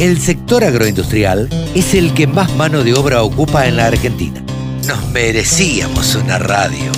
[0.00, 4.40] El sector agroindustrial es el que más mano de obra ocupa en la Argentina.
[4.88, 6.90] Nos merecíamos una radio.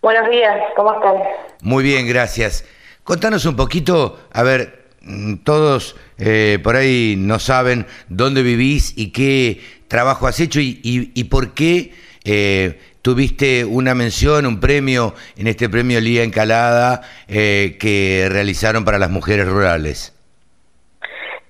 [0.00, 1.14] Buenos días, ¿cómo están?
[1.60, 2.64] Muy bien, gracias.
[3.04, 9.08] Contanos un poquito, a ver, mm, todos eh, por ahí no saben dónde vivís y
[9.08, 15.68] qué trabajo has hecho y, por qué eh, tuviste una mención, un premio en este
[15.68, 20.12] premio Lía Encalada eh, que realizaron para las mujeres rurales.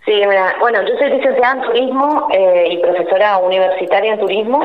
[0.05, 4.60] Sí, mira, bueno, yo soy licenciada en turismo eh, y profesora universitaria en turismo.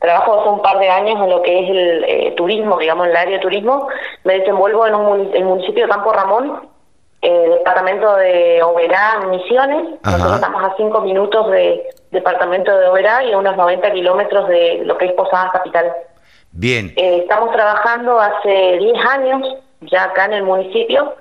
[0.00, 3.10] Trabajo hace un par de años en lo que es el eh, turismo, digamos, en
[3.12, 3.88] el área de turismo.
[4.24, 6.68] Me desenvuelvo en un el municipio de Campo Ramón,
[7.22, 9.94] eh, departamento de Oberá, Misiones.
[10.02, 10.16] Ajá.
[10.16, 14.80] Nosotros estamos a cinco minutos de departamento de Oberá y a unos 90 kilómetros de
[14.84, 15.92] lo que es Posadas Capital.
[16.52, 21.14] Bien, Eh, estamos trabajando hace 10 años ya acá en el municipio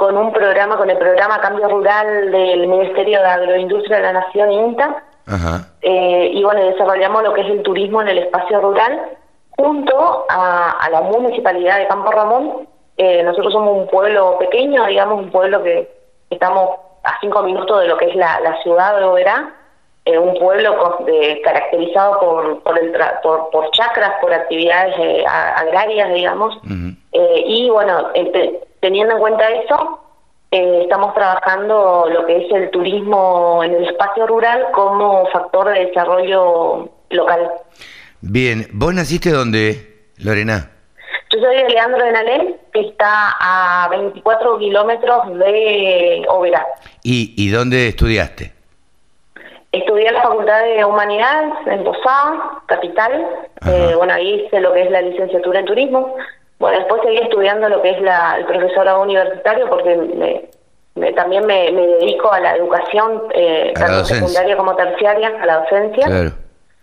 [0.00, 4.50] con un programa, con el programa Cambio Rural del Ministerio de Agroindustria de la Nación,
[4.50, 8.98] INTA, ajá, eh, y bueno, desarrollamos lo que es el turismo en el espacio rural
[9.58, 12.66] junto a, a la municipalidad de Campo Ramón.
[12.96, 15.86] Eh, nosotros somos un pueblo pequeño, digamos, un pueblo que
[16.30, 16.70] estamos
[17.04, 19.52] a cinco minutos de lo que es la, la ciudad de Oberá,
[20.06, 24.94] eh, un pueblo con- de- caracterizado por, por, el tra- por, por chacras, por actividades
[24.98, 26.56] eh, agrarias, digamos.
[26.56, 26.96] ujú.
[27.12, 28.08] Eh, y bueno,
[28.80, 30.00] teniendo en cuenta eso,
[30.50, 35.86] eh, estamos trabajando lo que es el turismo en el espacio rural como factor de
[35.86, 37.50] desarrollo local.
[38.20, 38.66] bien.
[38.72, 40.70] ¿Vos naciste dónde, Lorena?
[41.32, 46.66] Yo soy de Leandro de Nalén, que está a 24 kilómetros de Oberá.
[47.04, 48.52] ¿Y, y dónde estudiaste?
[49.70, 53.28] Estudié en la Facultad de Humanidades en Posada, capital.
[53.68, 56.16] Eh, bueno, ahí hice lo que es la licenciatura en turismo.
[56.60, 60.44] Bueno, después seguí estudiando lo que es la, el profesorado universitario porque me,
[60.94, 65.28] me- también me, me dedico a la educación, eh, A la tanto secundaria como terciaria,
[65.42, 66.06] a la docencia.
[66.06, 66.32] Claro.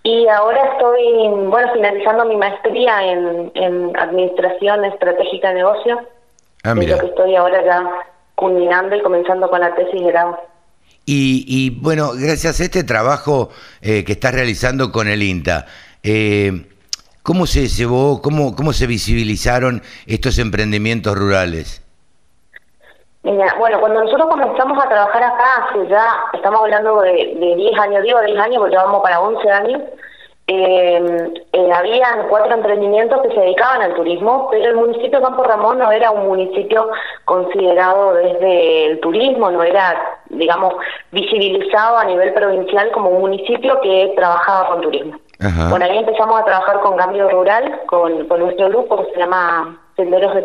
[0.04, 6.00] Y ahora estoy, bueno, finalizando mi maestría en, en Administración Estratégica de Negocio.
[6.64, 6.96] Ah, Es mira.
[6.96, 7.90] lo que estoy ahora ya
[8.36, 10.40] culminando y comenzando con la tesis de grado.
[11.06, 13.50] Y, y, bueno, gracias a este trabajo
[13.82, 15.66] eh, que estás realizando con el INTA,
[16.04, 16.52] eh,
[17.28, 21.84] ¿cómo se llevó, cómo, cómo se visibilizaron estos emprendimientos rurales?
[23.24, 27.80] Mira, bueno, cuando nosotros comenzamos a trabajar acá, hace ya, estamos hablando de, de 10
[27.80, 29.82] años, digo 10 años porque ya vamos para 11 años,
[30.48, 35.44] eh, eh, habían cuatro emprendimientos que se dedicaban al turismo, pero el municipio de Campo
[35.44, 36.90] Ramón no era un municipio
[37.26, 40.76] considerado desde el turismo, no era, digamos,
[41.12, 45.20] visibilizado a nivel provincial como un municipio que trabajaba con turismo.
[45.40, 45.70] Ajá.
[45.70, 49.80] Bueno, ahí empezamos a trabajar con Cambio Rural, con, con nuestro grupo que se llama
[49.96, 50.44] Senderos de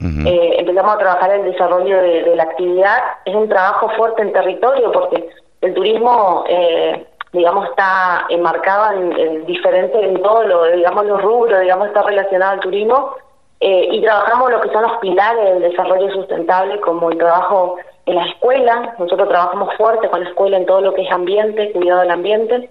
[0.00, 0.26] Ujú.
[0.26, 2.98] eh, empezamos a trabajar el desarrollo de, de la actividad.
[3.24, 5.28] Es un trabajo fuerte en territorio porque
[5.60, 11.60] el turismo, eh, digamos, está enmarcado en, en diferente, en todo lo, digamos, los rubros,
[11.60, 13.14] digamos, está relacionado al turismo.
[13.60, 18.14] eh, y trabajamos lo que son los pilares del desarrollo sustentable, como el trabajo en
[18.14, 18.94] la escuela.
[18.98, 22.70] Nosotros trabajamos fuerte con la escuela en todo lo que es ambiente, cuidado del ambiente.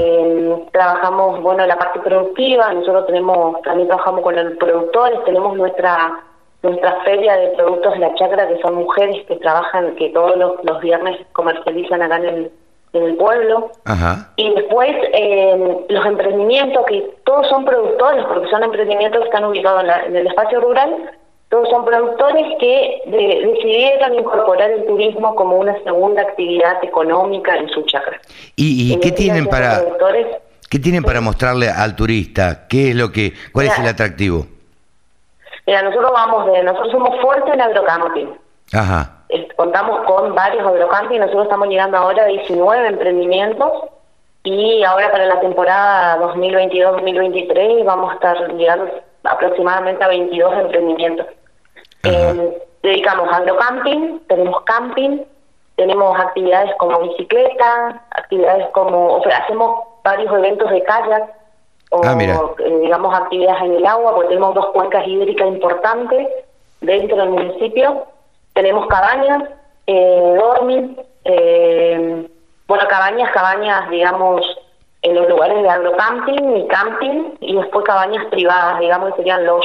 [0.00, 6.20] Eh, trabajamos, bueno, la parte productiva, nosotros tenemos, también trabajamos con los productores, tenemos nuestra
[6.62, 10.52] nuestra feria de productos de la chacra, que son mujeres que trabajan, que todos los,
[10.64, 12.50] los viernes comercializan acá en el,
[12.94, 13.70] en el pueblo.
[13.84, 14.32] Ajá.
[14.36, 19.82] Y después eh, los emprendimientos, que todos son productores, porque son emprendimientos que están ubicados
[19.82, 21.10] en, la- en el espacio rural,
[21.48, 27.68] todos son productores que de- decidieron incorporar el turismo como una segunda actividad económica en
[27.68, 28.20] su chacra.
[28.56, 29.80] ¿Y, y En qué este tienen para
[30.68, 32.66] qué tienen para mostrarle al turista?
[32.68, 34.46] ¿Qué es lo que, cuál es el atractivo?
[35.66, 38.34] Mira, nosotros vamos de, nosotros somos fuertes en agrocamping.
[38.72, 39.12] Ajá.
[39.56, 43.72] Contamos con varios agrocamping, nosotros estamos llegando ahora a 19 emprendimientos
[44.44, 48.88] y ahora para la temporada 2022-2023 vamos a estar llegando
[49.28, 51.26] aproximadamente a 22 emprendimientos.
[52.04, 55.20] Eh, dedicamos a agrocamping, tenemos camping,
[55.76, 61.34] tenemos actividades como bicicleta, actividades como, o sea, hacemos varios eventos de kayak,
[61.90, 66.28] o Ah, eh, digamos actividades en el agua, porque tenemos dos cuencas hídricas importantes
[66.80, 68.06] dentro del municipio.
[68.54, 69.44] Tenemos cabañas,
[69.86, 72.28] eh, dormir, eh,
[72.66, 74.44] bueno, cabañas, cabañas, digamos,
[75.06, 79.64] en los lugares de agrocamping y camping, y después cabañas privadas, digamos, que serían los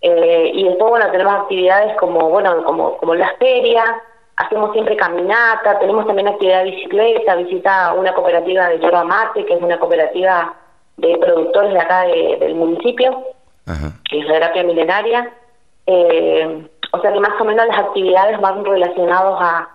[0.00, 3.84] Eh, y después, bueno, tenemos actividades como, bueno, como, como las ferias,
[4.36, 9.54] hacemos siempre caminata, tenemos también actividad de bicicleta, visita una cooperativa de yerba mate, que
[9.54, 10.54] es una cooperativa
[10.96, 13.24] de productores de acá del municipio,
[14.08, 15.32] que es la terapia milenaria.
[15.86, 19.68] Eh, o sea que más o menos las actividades van relacionadas a,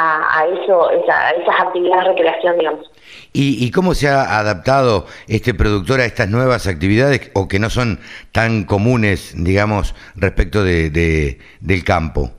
[0.00, 2.90] a, eso, esa, esas actividades de recreación, digamos.
[3.32, 7.70] ¿Y, ¿Y cómo se ha adaptado este productor a estas nuevas actividades o que no
[7.70, 8.00] son
[8.32, 12.30] tan comunes, digamos, respecto de, de del campo?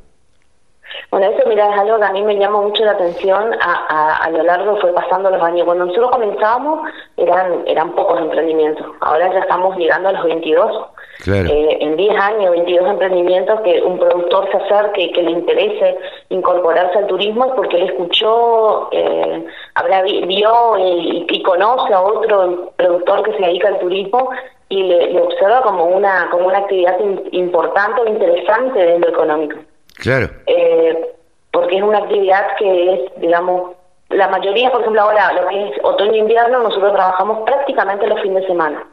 [1.10, 4.30] Bueno, eso mira, es algo que a mí me llama mucho la atención a, a,
[4.30, 5.66] lo largo fue pasando los años.
[5.66, 10.88] Cuando nosotros comenzamos eran eran pocos emprendimientos, ahora ya estamos llegando a los 22.
[11.28, 15.98] Eh, en 10 años, 22 emprendimientos que un productor se acerque y que le interese
[16.30, 19.46] incorporarse al turismo es porque él escuchó, eh,
[19.76, 24.30] habrá vio y, conoce a otro productor que se dedica al turismo
[24.70, 26.98] y le, observa como una como una actividad
[27.32, 29.58] importante o interesante desde lo económico.
[30.02, 30.30] Claro.
[30.48, 31.14] Eh,
[31.52, 33.76] porque es una actividad que es, digamos,
[34.10, 38.42] la mayoría, por ejemplo, ahora lo que es otoño-invierno, e nosotros trabajamos prácticamente los fines
[38.42, 38.84] de semana.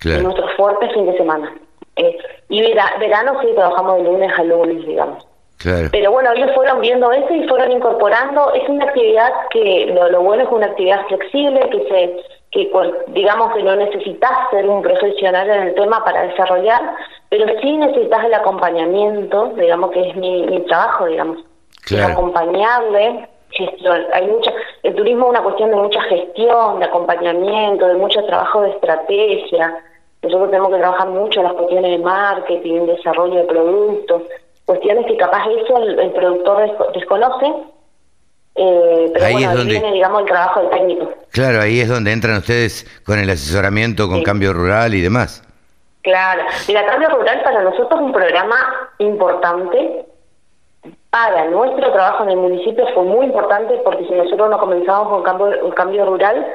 [0.00, 0.18] Claro.
[0.18, 1.52] En nuestros fuertes fin de semana.
[1.96, 2.18] Eh,
[2.50, 2.62] y
[3.00, 5.26] verano sí trabajamos de lunes a lunes, digamos.
[5.56, 5.88] Claro.
[5.90, 8.52] Pero bueno, ellos fueron viendo eso y fueron incorporando.
[8.52, 12.70] Es una actividad que lo, lo bueno es una actividad flexible que se que
[13.08, 16.80] digamos que no necesitas ser un profesional en el tema para desarrollar,
[17.30, 21.38] pero sí necesitas el acompañamiento, digamos que es mi, mi trabajo, digamos,
[22.02, 23.28] acompañarle.
[24.12, 24.52] Hay mucha,
[24.82, 29.78] el turismo es una cuestión de mucha gestión, de acompañamiento, de mucho trabajo de estrategia.
[30.22, 34.22] Nosotros tenemos que trabajar mucho en las cuestiones de marketing, desarrollo de productos,
[34.64, 37.46] cuestiones que capaz eso el, productor desconoce,
[38.54, 41.12] eh, pero ahí es donde, viene, digamos, el trabajo del técnico.
[41.30, 45.42] Claro, ahí es donde entran ustedes con el asesoramiento, con cambio rural y demás.
[46.08, 48.56] Claro, mira, Cambio Rural para nosotros es un programa
[48.96, 50.06] importante.
[51.10, 55.22] Para nuestro trabajo en el municipio fue muy importante porque si nosotros no comenzamos con
[55.22, 56.46] cambio, cambio rural,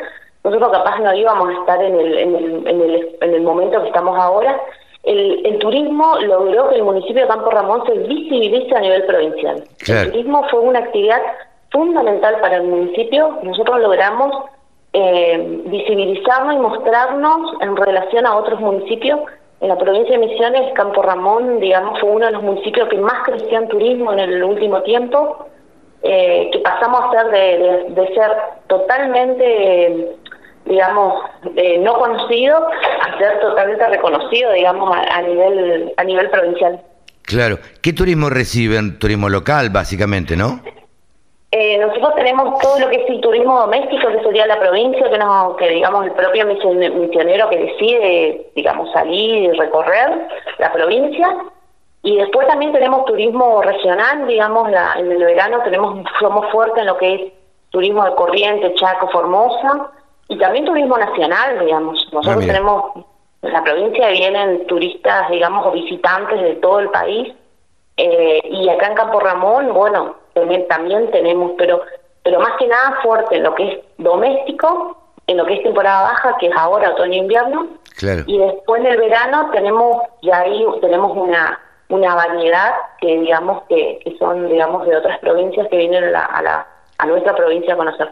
[0.43, 3.79] nosotros capaz no íbamos a estar en el, en el, en el, en el momento
[3.79, 4.59] que estamos ahora.
[5.03, 9.63] El, el, turismo logró que el municipio de Campo Ramón se visibilice a nivel provincial.
[9.87, 11.21] El turismo fue una actividad
[11.69, 13.37] fundamental para el municipio.
[13.43, 14.45] Nosotros logramos
[14.93, 19.19] eh, visibilizarnos y mostrarnos en relación a otros municipios.
[19.63, 23.23] En la provincia de Misiones, Campo Ramón, digamos, fue uno de los municipios que más
[23.23, 25.47] creció en turismo en el último tiempo,
[26.01, 27.31] eh, que pasamos a ser
[27.95, 28.31] de, ser
[28.67, 30.17] totalmente,
[30.65, 31.13] digamos,
[31.79, 36.81] no conocido a ser totalmente reconocido, digamos, a, nivel a nivel provincial.
[37.21, 37.57] Claro.
[37.81, 38.99] ¿Qué turismo reciben?
[38.99, 40.59] Turismo local, básicamente, ¿no?
[41.55, 45.19] Eh, nosotros tenemos todo lo que es el turismo doméstico, que sería la provincia, que,
[45.19, 51.37] nos, que digamos el propio misionero que decide, digamos, salir y recorrer la provincia.
[52.01, 56.87] Y después también tenemos turismo regional, digamos, la, en el verano tenemos somos fuertes en
[56.87, 57.33] lo que es
[57.69, 59.91] turismo de Corriente, Chaco, Formosa,
[60.29, 62.03] y también turismo nacional, digamos.
[62.11, 62.83] Nosotros ah, tenemos,
[63.43, 67.31] en la provincia vienen turistas, digamos, o visitantes de todo el país,
[67.97, 70.22] eh, y acá en Campo Ramón, bueno,
[70.67, 71.81] también, tenemos, pero
[72.23, 74.97] pero más que nada fuerte en lo que es doméstico,
[75.27, 77.67] en lo que es temporada baja, que es ahora otoño-invierno,
[78.25, 81.59] y después en el verano tenemos, ya ahí tenemos una
[81.89, 86.25] una variedad que digamos que, que son digamos de otras provincias que vienen a, la,
[86.25, 88.11] a, la, a nuestra provincia a conocer.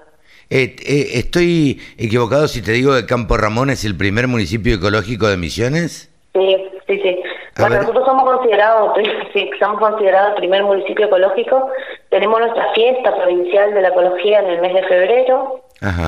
[0.50, 5.28] Eh, eh, ¿Estoy equivocado si te digo que Campo Ramón es el primer municipio ecológico
[5.28, 6.12] de Misiones?
[6.34, 7.24] Sí, sí, sí.
[7.60, 8.94] Bueno, nosotros somos considerados,
[9.34, 11.70] sí, somos considerados el primer municipio ecológico.
[12.10, 15.62] Tenemos nuestra fiesta provincial de la ecología en el mes de febrero.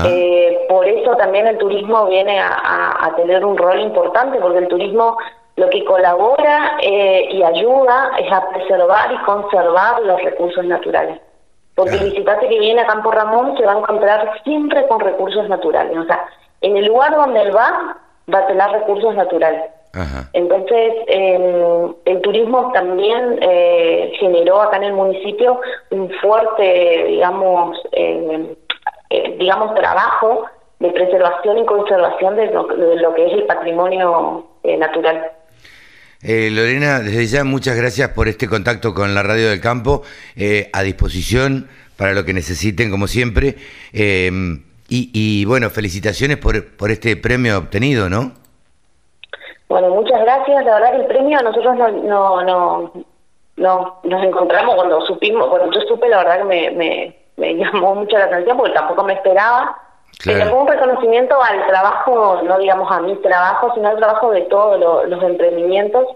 [0.06, 5.16] Eh, por eso también el turismo viene a, tener un rol importante, porque el turismo
[5.56, 11.20] lo que colabora eh, y ayuda es a preservar y conservar los recursos naturales.
[11.74, 15.48] Porque el visitante que viene a Campo Ramón se va a encontrar siempre con recursos
[15.48, 15.96] naturales.
[15.98, 16.24] O sea,
[16.60, 17.96] en el lugar donde él va,
[18.32, 19.70] va a tener recursos naturales.
[20.32, 25.60] Entonces, el turismo también eh, generó acá en el municipio
[25.90, 28.56] un fuerte, digamos, eh,
[29.10, 30.46] eh, digamos, trabajo
[30.80, 35.30] de preservación y conservación de lo, que es el patrimonio natural.
[36.22, 40.02] Lorena, desde ya muchas gracias por este contacto con la Radio del Campo,
[40.72, 43.56] a disposición para lo que necesiten, como siempre.
[43.92, 48.43] Y, y, bueno, felicitaciones por, por este premio obtenido, ¿no?
[49.68, 50.64] Bueno, muchas gracias.
[50.64, 52.92] La verdad que el premio nosotros no, no, no,
[53.56, 57.94] no nos encontramos cuando supimos, cuando yo supe, la verdad que me, me, me llamó
[57.94, 59.78] mucho la atención porque tampoco me esperaba.
[60.24, 64.42] Pero fue un reconocimiento al trabajo, no digamos a mi trabajo, sino al trabajo de
[64.42, 64.78] todos
[65.08, 66.06] los emprendimientos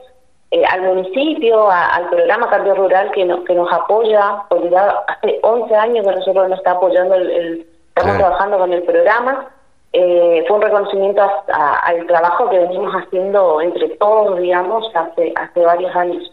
[0.51, 5.75] eh, al municipio, al programa Cambio Rural que, que nos apoya, porque ya hace 11
[5.75, 9.47] años que nosotros nos está apoyando, el, estamos trabajando con el programa.
[9.93, 15.95] Eh, fue un reconocimiento al trabajo que venimos haciendo entre todos, digamos, hace, hace varios
[15.97, 16.33] años.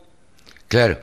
[0.68, 0.98] Claro.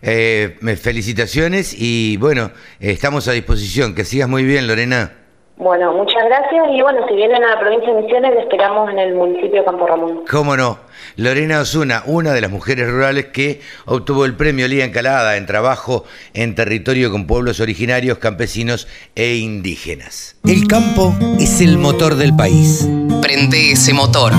[0.00, 3.94] Eh, felicitaciones y bueno, estamos a disposición.
[3.94, 5.12] Que sigas muy bien, Lorena.
[5.58, 8.98] Bueno, muchas gracias y bueno, si vienen a la provincia de Misiones, le esperamos en
[9.00, 10.24] el municipio de Campo Ramón.
[10.30, 10.78] ¿Cómo no?
[11.16, 16.04] Lorena Osuna, una de las mujeres rurales que obtuvo el premio Liga Encalada en trabajo
[16.32, 18.86] en territorio con pueblos originarios, campesinos
[19.16, 20.36] e indígenas.
[20.44, 22.88] El campo es el motor del país.
[23.20, 24.32] Prende ese motor.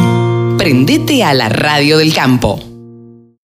[0.57, 2.78] Prendete a la radio del campo.